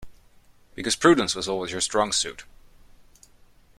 Because 0.73 0.95
prudence 0.95 1.35
was 1.35 1.47
always 1.47 1.71
your 1.71 1.79
strong 1.79 2.11
suit. 2.11 2.43